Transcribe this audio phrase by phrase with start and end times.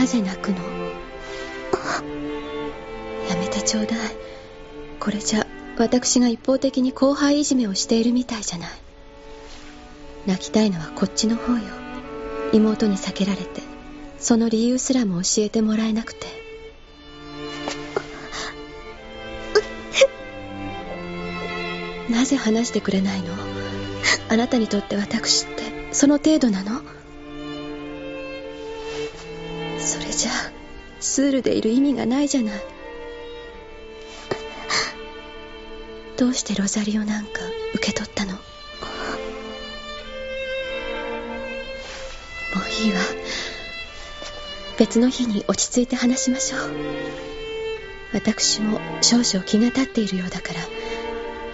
[0.00, 0.56] なぜ泣くの？
[3.28, 3.98] やめてちょうだい。
[4.98, 5.46] これじゃ
[5.76, 8.70] 私が一方的に後輩いじめをしているみたいじゃない。
[10.24, 11.60] 泣きたいのはこっちの方よ。
[12.54, 13.60] 妹に避けられて
[14.18, 16.26] その理由すらも教えてもらえなくて。
[22.08, 23.34] なぜ話してくれないの？
[24.30, 26.80] あなたにとって私ってその程度なの？
[31.00, 32.62] スールでいる意味がないじゃない。
[36.16, 37.40] どうしてロザリオなんか
[37.74, 38.32] 受け取ったの？
[38.34, 38.38] も
[42.56, 43.00] ういいわ。
[44.78, 46.60] 別の日に落ち着いて話しましょう。
[48.12, 50.60] 私も少々気が立っているようだから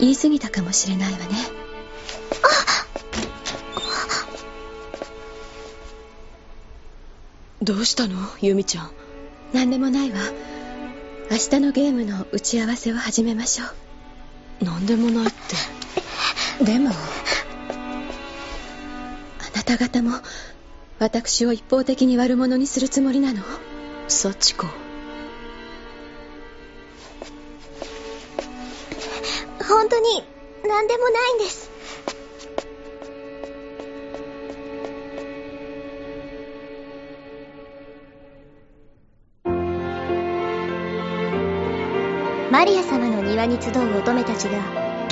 [0.00, 1.26] 言い過ぎたかもしれないわね。
[7.62, 8.16] どうしたの？
[8.40, 8.90] ユミちゃん。
[9.52, 10.18] 何でもないわ。
[11.30, 14.64] 明日のゲームの打ち合わせを始めましょう。
[14.64, 15.30] 何でもないっ
[16.58, 16.64] て。
[16.64, 16.94] でもあ
[19.56, 20.12] なた方も
[20.98, 23.42] 私を一方的に悪者にするつもりなの？
[24.08, 24.66] 幸子。
[29.68, 30.24] 本当に
[30.66, 31.65] 何でもないんです
[42.56, 44.56] マリア様の庭に集う乙女たちが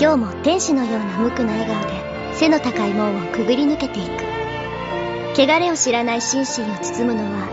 [0.00, 4.25] 今日も天使のような無垢な笑顔で背の高い門をくぐり抜けていく。
[5.39, 7.47] 汚れを知らない心身を包むのは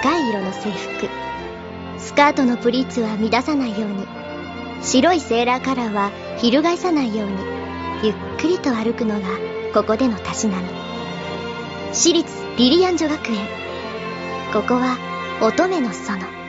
[0.00, 1.08] 深い色の制服。
[1.98, 4.06] スカートのプリーツは乱さないように。
[4.80, 7.36] 白いセーラーカラーは翻さないように。
[8.02, 9.28] ゆっくりと歩くのが
[9.74, 10.68] ここでのたしなみ。
[11.92, 13.46] 私立リリアン女学園。
[14.54, 14.96] ここは
[15.42, 16.43] 乙女の園。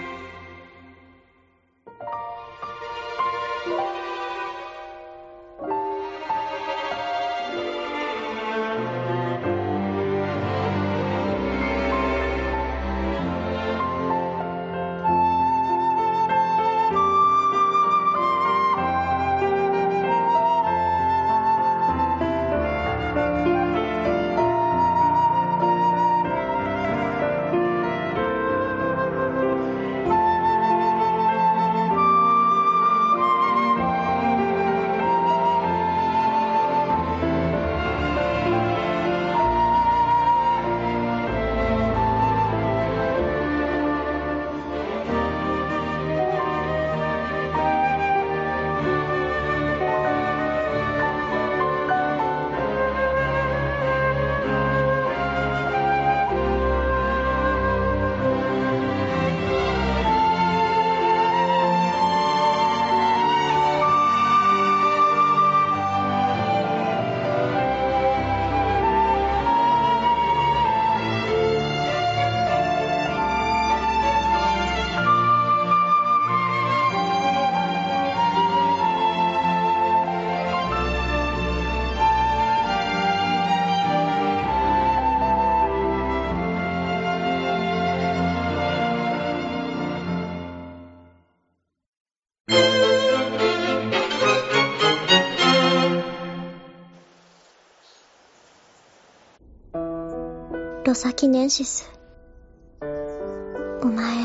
[100.85, 101.89] ロサキネンシス。
[103.81, 104.17] お前、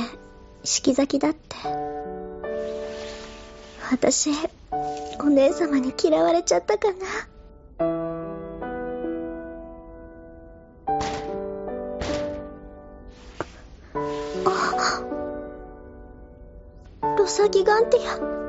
[0.63, 1.57] 式崎だって。
[3.91, 4.29] 私、
[5.21, 6.99] お姉様に嫌われちゃったかな。
[17.17, 18.40] ロサギガンティア。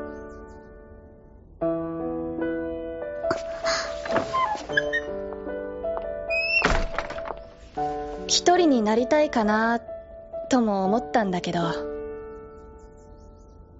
[8.31, 9.81] 一人になりたいかな
[10.49, 11.59] とも思ったんだけど。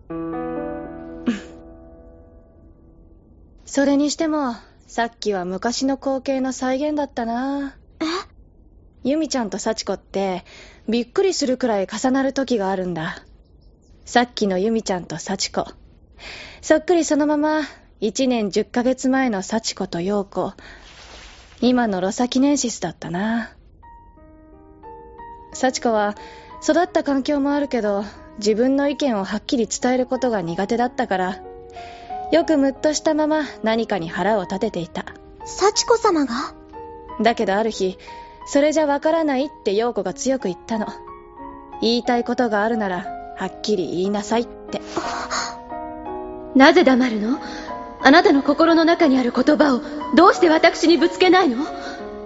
[3.66, 4.58] それにしても
[4.88, 7.78] さっきは昔の光景の再現だったな。
[8.02, 8.06] え？
[9.06, 10.44] ユミちゃんと幸子って
[10.90, 13.24] びっくりするくらい重なる時があるんだ。
[14.04, 15.66] さっきのユミちゃんと幸子。
[16.62, 17.62] そっくりそのまま
[18.02, 20.52] 1年10ヶ月前の幸子と陽子。
[21.62, 23.56] 今のロサキネンシスだったな
[25.54, 26.16] 幸子は
[26.64, 28.04] 育った環境もあるけど
[28.38, 31.42] 自分の意見をはっきり伝えることが苦手だったから
[32.32, 35.06] よくムッとしたまま何かに腹を立てていた。
[35.44, 36.54] 幸子様が？
[37.22, 37.98] だけどある日
[38.46, 40.88] それじゃわからないって陽子が強く言ったの。
[41.82, 43.06] 言いたいことがあるなら
[43.38, 44.82] はっきり言いなさいって。
[46.56, 47.40] なぜ黙るの？
[48.04, 49.82] あなたの心の中にある言葉を
[50.16, 51.66] どうして私にぶつけないの？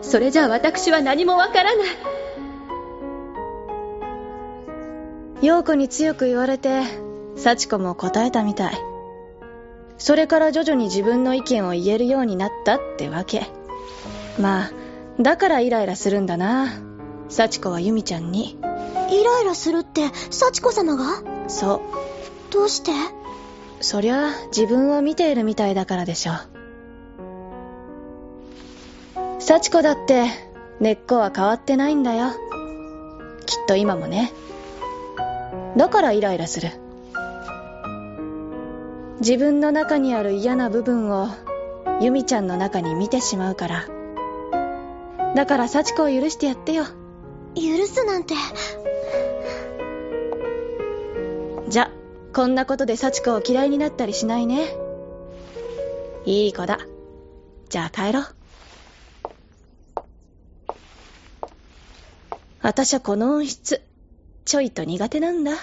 [0.02, 1.88] それじゃあ私は何もわからない
[5.46, 6.82] 陽子に強く言われて
[7.36, 8.74] 幸子も答えたみたい。
[10.00, 13.46] それから徐々に自分の意見を言えるようになったってわけ。
[14.40, 14.72] まあ
[15.22, 16.74] だからイライラするんだな。
[17.30, 18.58] 幸子は由美ちゃんに。
[19.12, 21.22] イライラするって幸子様が？
[21.48, 21.82] そう。
[22.52, 22.92] どうして？
[23.82, 26.34] そりゃ自分を見ているみたいだからでしょ
[29.38, 30.26] 幸子だって
[30.80, 32.32] 根っこは変わってないんだよ。
[33.46, 34.32] きっと今もね
[35.78, 36.70] だからイライラする。
[39.20, 41.30] 自分の中にある嫌な部分を
[42.02, 43.88] 由美ちゃんの中に見てしまうから。
[45.36, 46.86] だから幸子を許してやってよ。
[47.56, 48.36] 許すなんて。
[51.68, 51.92] じゃ
[52.34, 54.76] こんなことで幸子を嫌いになったりしないね。
[56.26, 56.80] いい子だ。
[57.70, 58.26] じゃあ帰ろう。
[62.62, 63.85] 私はこの音質
[64.46, 65.54] ちょいと苦手なんだ。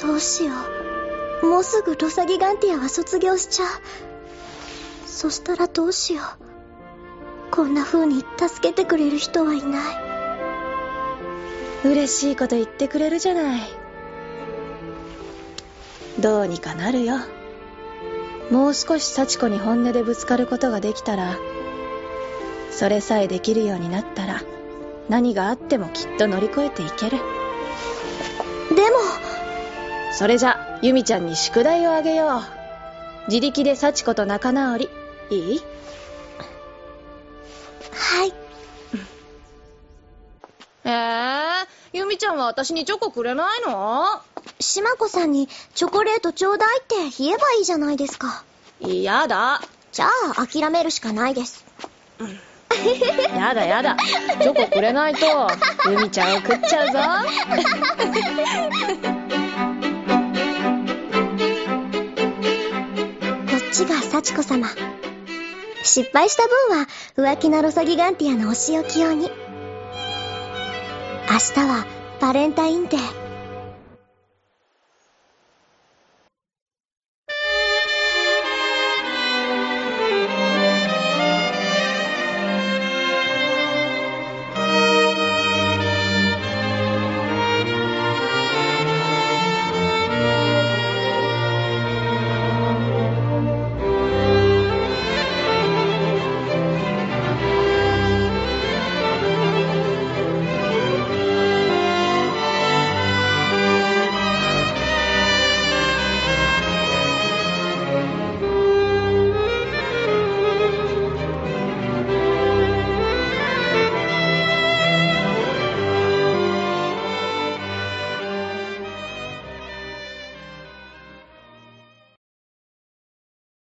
[0.00, 0.52] どうしよ
[1.42, 1.46] う。
[1.46, 3.68] もうすぐロサギガンティアは卒業しちゃう。
[5.06, 7.50] そしたらどうしよう。
[7.50, 9.82] こんな風に助けてくれる人はいない。
[11.84, 13.60] 嬉しいこと言ってくれるじゃない。
[16.20, 17.16] どうにかなるよ。
[18.52, 21.36] もう少し幸子に本音でぶつかることができたら
[22.70, 24.42] それさえできるようになったら
[25.08, 27.18] 何があってもきっと乗り越えていける。
[28.74, 28.96] でも
[30.12, 32.42] それじゃ由美ちゃんに宿題をあげよう。
[33.28, 34.88] 自力で幸子と仲直り。
[35.30, 35.60] いい？
[37.92, 38.32] はい。
[40.84, 44.04] えー、由美ちゃんは私にチョコくれないの？
[44.60, 48.44] 島子さんにチョコレートちょうだいって言えばいいじゃないですか。
[48.80, 49.60] 嫌だ。
[49.92, 51.64] じゃあ諦めるしかないです
[53.36, 53.96] やだやだ。
[54.40, 55.26] チョコくれないと
[55.88, 56.98] 由美ちゃんを食っちゃうぞ。
[63.50, 64.68] こっちが幸子様。
[65.82, 66.86] 失敗した分は
[67.16, 69.30] 浮気なロサギガンティアのお仕置き用に。
[71.30, 71.86] 明日は
[72.20, 73.27] バレンタインデー。